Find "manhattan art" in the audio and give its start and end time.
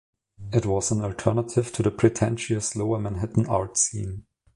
2.97-3.77